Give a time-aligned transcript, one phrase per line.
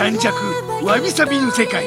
[0.00, 0.34] 感弱
[0.82, 1.84] わびさびの世界。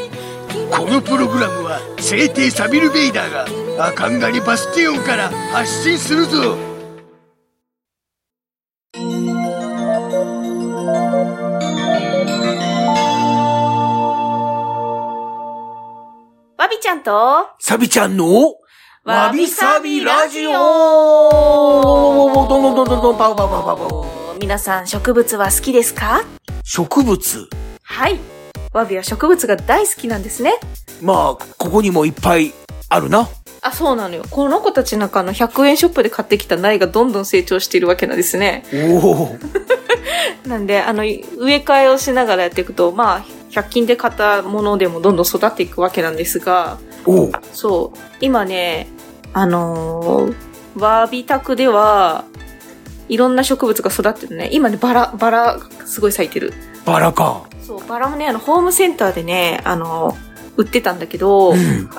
[0.70, 6.52] このプログラムは聖帝サビル・ベイダーがアカンガリバスティオンから発信するぞ。
[16.56, 18.54] わびちゃんと、サビちゃんの
[19.04, 20.52] わびさびラジオ。
[20.52, 26.23] どんどんどんどんパウパウパウパウ皆さん植物は好きですか
[26.64, 27.50] 植物
[27.84, 28.20] はい。
[28.72, 30.54] わびは植物が大好きなんですね。
[31.02, 32.53] まあここにもいっぱい
[32.89, 33.30] あるな
[33.62, 34.23] あ、そうなのよ。
[34.30, 38.66] この子たちなんかあの100円ショップで買ってきた苗がどんどん成長しているわけなんですね。
[38.73, 39.38] おお
[40.48, 41.22] なんで、あの、植
[41.54, 47.98] え替えをしながらやっていくと、まあ、100均で買ったものでもどんどん育っていくわけなんですが、おそう。
[48.20, 48.88] 今ね、
[49.34, 52.26] あのー、わびたくでは、
[53.08, 54.50] いろんな植物が育ってるね。
[54.52, 56.54] 今ね、バラ、バラ、すごい咲いてる。
[56.86, 60.17] バラかそう、バラもね、あの、ホームセンターでね、あの、
[60.58, 61.89] 売ってたんだけど、うん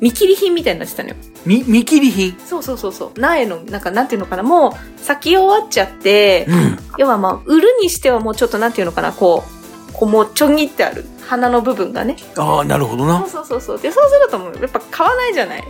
[0.00, 1.14] 見切り品みたいになってたのよ。
[1.44, 2.34] み見切り品？
[2.46, 3.20] そうそうそうそう。
[3.20, 9.44] 苗の、なんか、なんていうのかな、もう、咲き終わっちゃって、うん要はまあ、売るにしてはもうちょっとなんていうのかな、こ
[9.90, 11.04] う、こうもうちょんぎってある。
[11.28, 12.16] 花の部分がね。
[12.38, 13.78] ああなるほどそうなそうそうそう。
[13.78, 15.64] で、そうするともう、やっぱ買わないじゃない。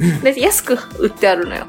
[0.00, 1.64] うんで、安く売ってあるのよ。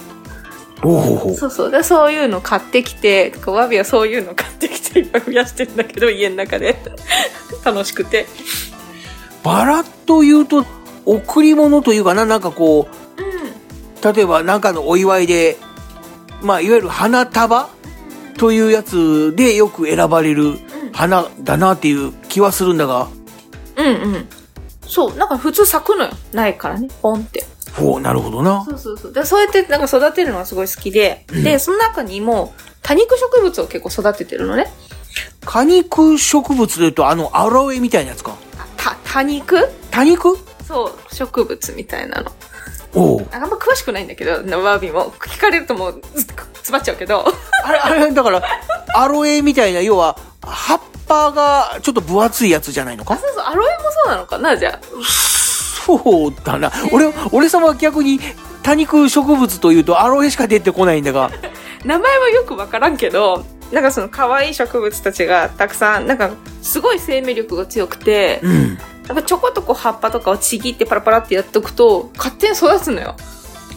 [0.82, 1.72] おおほそうそう。
[1.72, 6.78] で、そういうの買ってきて、こうワビはそういうの買ってきっぱい増やしてんだけど、家の中で。
[7.64, 8.28] 楽しくて。
[9.44, 10.66] バラというと
[11.06, 14.14] 贈り物というかななんかこううん。
[14.14, 15.58] 例えば何かのお祝いで
[16.42, 17.70] まあいわゆる花束
[18.38, 20.60] というやつでよく選ばれる
[20.92, 23.08] 花だなっていう気はするんだが
[23.78, 24.30] うんうん。
[24.86, 26.12] そう、なんか普通咲くのよ。
[26.34, 26.90] ないからね。
[27.02, 27.46] ポンって。
[27.82, 29.14] おおなるほどなそうそうそう。
[29.14, 34.72] で、そうやってなんか育てるのがすごい好きで、で、その中にも多肉植物を結構育ててるのね。
[35.46, 38.36] 果肉植物でいうとあのアロエみたいなやつか
[38.78, 39.70] た、多肉？
[39.92, 40.38] 多肉？
[40.66, 42.32] そう、植物みたいなの。
[42.96, 45.12] おおあんま詳しくないんだけど、ワービーも。
[45.12, 47.26] 聞かれるともう、ずっと詰まっちゃうけど。
[47.64, 48.42] あれあれだから
[48.96, 53.18] アロエみたいな要は葉っぱがちょっと分厚いやつじゃないのか？
[53.18, 54.80] そうそう、アロエもそうなのかなじゃあ。
[55.98, 58.20] そうだな俺俺様は逆に
[58.62, 61.32] 多肉植物というとアロエしか出てこないんだが
[61.86, 73.16] 名前はよくわからんけど、なんかその可愛い植物たちがたくさん、なんかすごい生命力が強くて、うんなんかちょこっとこう葉っぱとかをちぎってパラパラってやっておくと、勝手に育つのよ。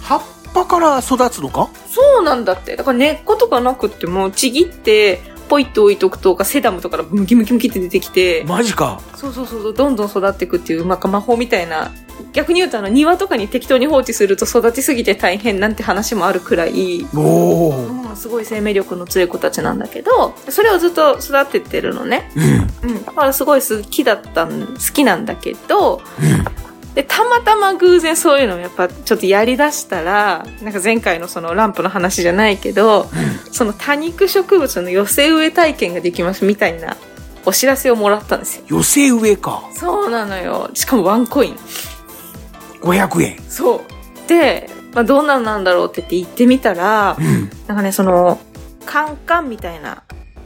[0.02, 0.22] 葉っ
[0.52, 1.70] ぱから育つのか？
[1.88, 2.76] そうなんだって。
[2.76, 11.90] だから根っことかなくっても、ちぎって、ポイって置いとくとか、セダムとかからムキムキムキって出てきて、マジかそうそうそう、どんどん育っていくっていう、なんか魔法みたいな。
[12.32, 22.30] 逆に言うと、あの、庭とかに適当に放置すると育ちすぎて大変なんて話もあるくらい、おおうん、すごい生命力の強い子たちなんだけど、それをずっと育ててるのね。
[22.84, 23.04] うんうん。
[23.04, 26.61] だからすごい好きだったん、好きなんだけど、うん
[26.94, 33.08] で、たまたま偶然そういうのをやっぱちょっとやりだしたら、なんか前回のそのランプの話じゃないけど、
[33.50, 36.96] その多肉植物の寄せ植え体験ができますみたいな
[37.46, 38.64] お知らせをもらったんですよ。
[38.68, 40.70] 寄せ植えかそうなのよ。
[40.74, 41.56] しかもワンコイン。
[42.82, 44.28] 500円そう。
[44.28, 48.38] で、まあ、どんなんなんだろうって言って行ってみたら、うんなんかね、その、
[48.84, 50.02] カンカンみたいな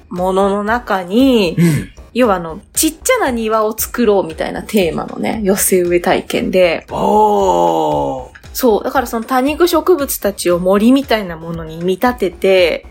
[0.08, 12.86] ものの中に、うん要はあの、ちっちゃな庭を作ろうみたいなテーマのね、寄せ植え体験で、おーそう、だからその多肉植物たちを森みたいなものに見立てて、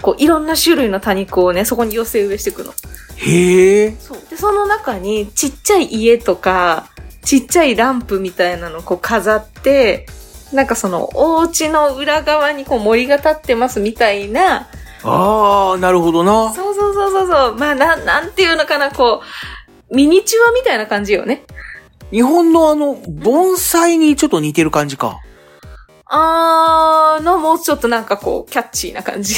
[0.00, 2.72] こういろんな種類の多肉をね、そこに寄せ植えしていくの。
[3.16, 4.18] へえそう。
[4.30, 6.88] で、その中にちっちゃい家とか、
[7.22, 10.06] ちっちゃいランプみたいなのをこう飾って、
[10.54, 14.68] なんかそのお家の裏側にこう森が立ってますみたいな、
[15.04, 16.52] ああなるほどな。
[16.54, 19.22] そうそうそうそうそう、まあなん、なんていうのかな、こ
[19.90, 21.44] う、ミニチュアみたいな感じよね。
[22.10, 25.20] 日本のあの盆栽にちょっと似てる感じか。
[26.06, 29.36] あーの、もうちょっとなんかこう、キャッチーな感じ。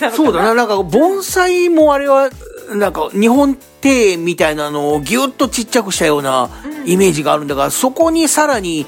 [0.00, 0.10] な。
[0.12, 0.54] そうだな。
[0.54, 2.30] なんか盆栽もあれは
[2.70, 6.48] なんか日本庭園みたいなのをギュッとちっちゃくしたような
[6.84, 8.86] イメージがあるんだが、そこにさらに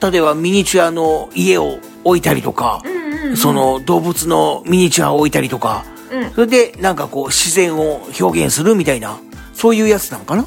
[0.00, 2.91] 例えばミニチュアの家を置いたりとか、うん
[3.36, 6.30] そ、の動物のミニチュアを置いたりとか、うん。
[6.32, 9.18] それでなんかこう自然を表現するみたいな、
[9.54, 10.46] そういうやつなのかな？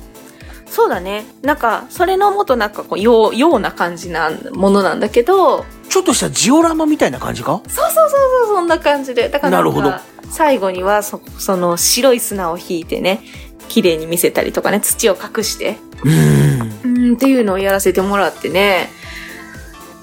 [0.67, 1.25] そうだね。
[1.41, 7.61] なんか、それのもっとなんかこう、よう、ような感じなものなんだけど、ちょっとしたジオラマみたいな感じか？
[7.67, 8.09] そうそうそう
[8.47, 9.29] そう、そんな感じで。
[9.29, 9.93] だからなるほど
[10.29, 13.21] 最後にはそ、その白い砂を引いてね、
[13.69, 17.05] 綺麗に見せたりとかね、土を隠して、うーん。
[17.07, 18.89] うん、っていうのをやらせてもらってね。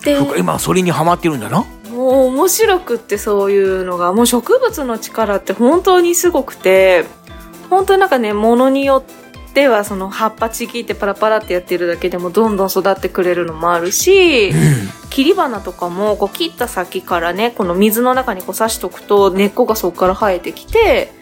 [0.05, 1.67] で、今はそれにハマってるんだな。
[2.02, 7.04] もう面白くってそういうのが、もう植物の力って本当にすごくて、
[7.70, 14.56] 本当になんかね、ものによってはその葉っぱちぎってパラパラってやってるだけでもどんどん育ってくれるのもあるし、うん。
[15.10, 21.12] 切り花とかもこう切った先からね、この水の中にこう刺しとくと根っこがそこから生えてきて、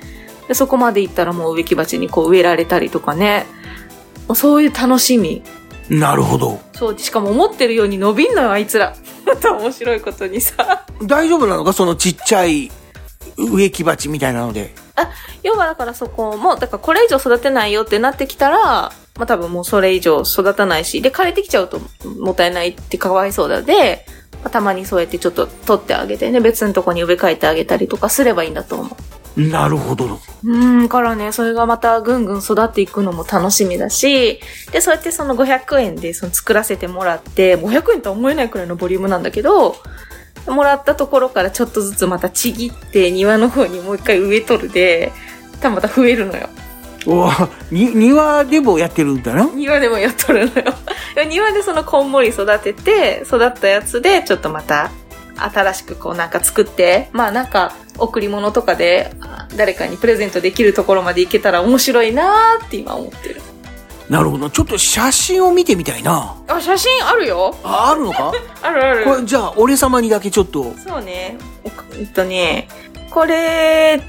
[0.49, 3.45] でそこまで行ったらもう植木鉢にこう植えられたりとかね、
[4.35, 5.43] そういう楽しみ。
[5.91, 6.61] なるほど。
[6.73, 8.95] そう、しかも思ってるように伸びんのよ、あいつら。
[9.35, 10.87] また面白いことにさ。
[11.03, 11.73] 大丈夫なのか？
[11.73, 12.71] そのちっちゃい
[13.37, 14.75] 植木鉢みたいなので。
[15.43, 21.81] 要はだからそこも、だからこれ以上育てないよってなってきたら、まあ多分もうそれ以上育たないし、で、枯れてきちゃうと
[22.19, 24.05] もったいないってかわいそうなので、
[24.43, 28.97] まあたまにそうやってちょっと取ってあげてね、別のとこに植え替えてあげたりとかすればいいんだと思う。
[29.37, 30.21] なるほど。
[30.45, 34.41] うん、からね、それがまたぐんぐん育っていくのも楽しみだし、
[34.73, 39.77] で、そうやってその500円でその作らせてもらって、500円とは思えないくらいのボリュームなんだけど、
[40.47, 45.13] もらったところからちょっとずつまたちぎって庭の方にもう一回植えとるで、
[45.61, 46.49] 多分また増えるのよ。
[47.07, 47.31] お
[47.71, 49.45] に、庭でもやってるんだな。
[49.55, 50.75] 庭でもやっとるのよ。
[51.29, 54.91] 庭でそのこんもり育てて、育ったやつでちょっとまた
[55.37, 63.41] 新しくこうなんか作って、まあなんか贈り物とかであ誰かにプレゼントできるところまでいけたら面白いなーって今思ってる。
[64.09, 64.51] なるほど。
[64.51, 66.35] ちょっと写真を見てみたいな。
[66.49, 68.33] あ、写真あるよあ、あるのか？
[68.61, 70.75] あるあるこれ、じゃあ、俺様にだけちょっと。
[70.85, 71.39] そうね。
[71.65, 72.67] おえっとね、
[73.11, 74.03] これ、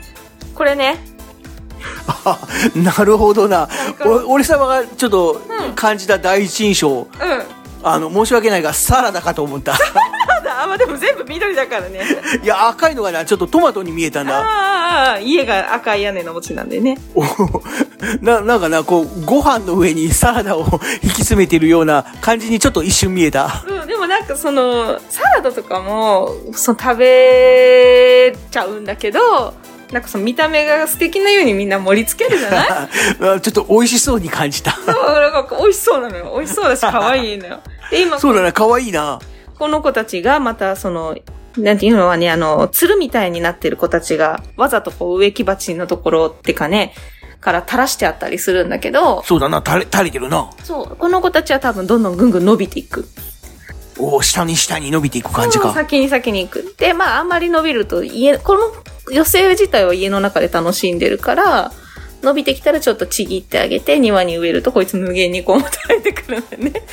[0.55, 0.97] これね。
[2.25, 2.39] あ
[2.75, 3.69] なるほどな。
[4.27, 7.07] 俺様がちょっとうん感じた第一印象、うん。
[7.83, 9.73] あの、申し訳ないが、サラダかと思った。
[10.71, 11.99] まあ、でも全部緑だからね。
[12.41, 14.39] いや、赤いのがな、ちょっとトマトに見えたんだ。
[14.39, 16.97] ああ、家が赤い屋根の持ちなんでね。
[17.13, 17.25] お
[18.21, 20.61] な、なんかな、こう、ご飯の上にサラダを
[21.03, 23.65] 引き詰めてるような感じにちょっと一瞬見えた。
[23.67, 29.53] うん、でもなんかその、サラダとかも、その食べちゃうんだけど、
[29.91, 32.69] なんかその見た目が素敵なようにみんな盛り付けるじゃない？
[33.35, 34.71] あちょっと美味しそうに感じた。
[34.71, 36.31] そう、なんか美味しそうなのよ。
[36.37, 37.59] 美味しそうだし可愛いのよ。
[37.91, 39.19] で、今、そうだな、可愛いな。
[39.61, 41.15] この子たちがまたその、
[41.55, 46.95] なんていうのはね、あの、鶴みたいになってる子たちが、わざとこう植木鉢のところってかね、
[47.39, 50.49] から垂らしてあったりするんだけど、そうだな、垂れ、垂れてるな。
[50.63, 53.07] そう、この子たちは多分どんどんぐんぐん伸びていく。
[53.99, 55.71] お下に下に伸びていく感じか。
[55.73, 56.73] 先に先に行く。
[56.79, 61.71] で、まあ、あんまり伸びると、家、この寄せ自体は家の中で楽しんでるから、
[62.21, 66.83] 伸びてきたらちょっとちぎってあげて、庭に植えるとこいつ無限にこう生えてくるんだよね。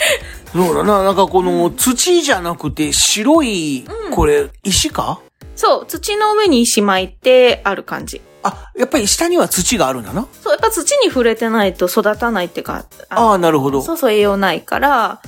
[0.53, 5.21] そうだな、なんかこの土じゃなくて白い、これ、石か？
[5.55, 8.23] そう、土の上に石巻いてある感じ。
[8.43, 10.27] あ、やっぱり下には土があるんだな。
[10.41, 13.83] そう、やっぱ土に触れてないと育たないっていうか、ああ、なるほど。
[13.83, 15.21] そうそう栄養ないから、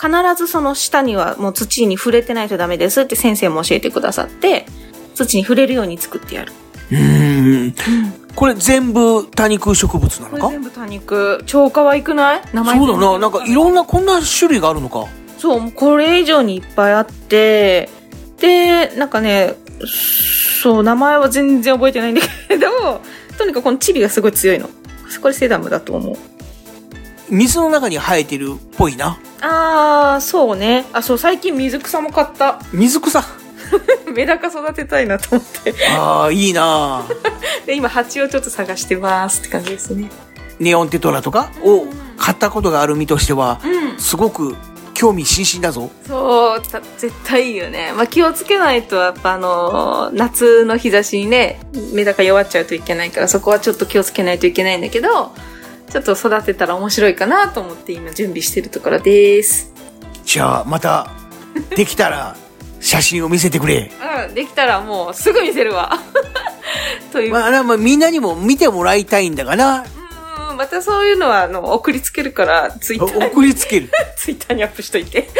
[0.00, 4.66] 必ずその下にはもう土に触れてないとダメですって先生も教えてくださって、
[5.14, 6.52] 土に触れるように作ってやる。
[6.90, 8.23] うーん。
[8.34, 10.48] これ全部多肉植物なのか？
[10.50, 11.42] 全部多肉。
[11.46, 12.42] 超可愛くない？
[12.52, 13.18] 名前そうだな。
[13.18, 15.06] なんかいろんなこんな種類があるのか。
[15.38, 17.88] そうこれ以上にいっぱいあって、
[18.38, 19.54] で、なんかね、
[20.62, 22.68] そう、名前は全然覚えてないんだけど、
[23.36, 24.68] とにかくこのチビがすごい強いの。
[25.20, 26.16] これセダムだと思う。
[27.30, 29.18] 水の中に生えてるっぽいな。
[29.40, 30.86] あー、そうね。
[30.92, 32.60] あ、そう、最近水草も買った。
[32.72, 33.22] 水草。
[34.14, 35.74] メダカ育てたいなと思って。
[35.96, 37.02] ああ、いいな。
[37.66, 40.10] で、今、蜂をちょっと探してますって感じですね。
[40.58, 41.50] ネオンテトラとか？
[41.62, 43.98] を買ったことがある身としては、うん。
[43.98, 44.56] すごく
[44.94, 45.90] 興味津々だぞ。
[46.06, 47.92] そう、た絶対いいよね。
[47.96, 51.60] まあ、気をつけないと、やっぱあのー夏の日差しにね、
[51.92, 55.32] メダカ弱っちゃうといけないから、そこはちょっと気をつけないといけないんだけど、
[55.90, 59.72] ちょっと育てたら面白いかなと思って今準備してるところです。
[60.24, 61.10] じゃあ、また、
[61.76, 62.36] できたら、
[62.84, 63.90] 写真を見せてくれ。
[64.28, 65.98] うん、できたらもうすぐ見せるわ。
[67.12, 69.86] という、まあ、まあ、みんなにも見てもらいたいんだがな。
[70.50, 73.90] うん、またそういうのは、あの、送りつけるから、ツイッターに、送りつける。
[74.18, 75.30] ツイッターにアップしといて。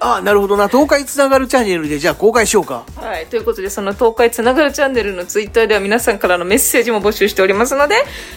[0.00, 0.68] あ あ、なるほどな。
[0.68, 2.84] 東海つながるチャンネルで、じゃあ公開しようか。
[2.96, 3.26] はい。
[3.26, 7.96] ということで、その東海つながるチャンネルのツイッターでは皆さんからのメッセージも募集しておりますので、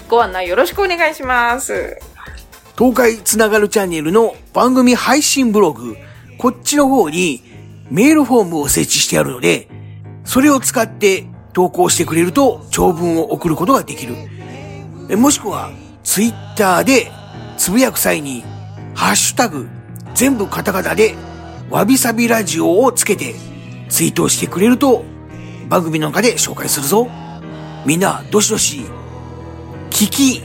[0.10, 1.98] ご案内よろしくお願いします。
[2.78, 5.96] 東海つながるチャンネルの番組配信ブログ、
[6.38, 7.49] こっちの方に
[7.89, 9.67] メールフォームを設置してあるので、
[10.24, 14.15] それを使って投稿してくれると長文を送ることができる。
[15.10, 15.72] えもしくは、
[16.03, 17.12] ツイッターで、
[17.58, 18.43] つつぶやく際に、
[18.93, 19.67] ハッシュタグ、
[20.13, 21.15] 全部カタカナで、
[21.69, 23.36] わびさびラジオをつけて、
[23.89, 25.03] ツイートしてくれると、
[25.67, 27.08] 番組の中で紹介するぞ。
[27.86, 28.86] みんな、どしどし、
[29.89, 30.43] 聞き、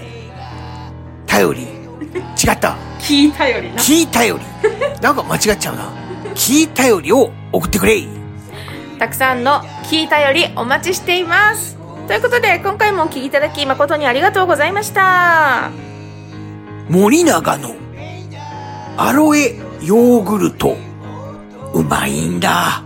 [1.27, 1.63] 頼り。
[1.63, 2.77] 違った。
[3.01, 4.45] 聞いたよりな聞い頼り。
[5.03, 6.04] なんか間違っちゃうな。
[6.35, 8.03] 聞い頼りを送ってくれ。
[8.99, 11.77] たくさんの聞いたよりお待ちしています
[12.07, 15.71] ということで今回もお聞きいただき誠にありがとうございました
[16.89, 17.75] 森永の
[18.97, 20.77] アロエヨーグルト。
[21.75, 22.85] うまいんだ。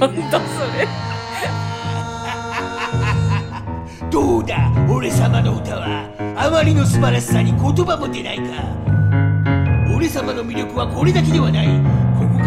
[0.00, 0.88] なんだそれ
[4.10, 4.56] どうだ？
[4.90, 6.06] 俺様の歌は
[6.36, 8.44] あまりの素晴らしさに言葉も出ないか
[9.94, 11.68] 俺様の魅力はこれだけではない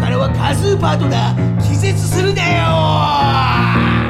[0.00, 2.42] からはカズーパートナー気絶するな
[4.06, 4.09] よ